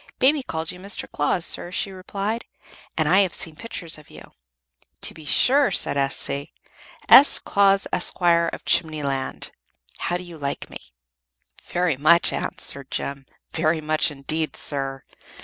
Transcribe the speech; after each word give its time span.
"Baby 0.17 0.41
called 0.41 0.71
you 0.71 0.79
'Mr. 0.79 1.07
Claus,' 1.07 1.45
sir," 1.45 1.71
she 1.71 1.91
replied; 1.91 2.45
"and 2.97 3.07
I 3.07 3.19
have 3.19 3.35
seen 3.35 3.55
pictures 3.55 3.99
of 3.99 4.09
you." 4.09 4.31
"To 5.01 5.13
be 5.13 5.25
sure," 5.25 5.69
said 5.69 5.95
S.C. 5.95 6.51
"S. 7.07 7.37
Claus, 7.37 7.85
Esquire, 7.93 8.49
of 8.51 8.65
Chimneyland. 8.65 9.51
How 9.99 10.17
do 10.17 10.23
you 10.23 10.39
like 10.39 10.71
me?" 10.71 10.79
"Very 11.65 11.97
much," 11.97 12.33
answered 12.33 12.89
Jem; 12.89 13.27
"very 13.53 13.79
much, 13.79 14.09
indeed, 14.09 14.55
sir." 14.55 15.03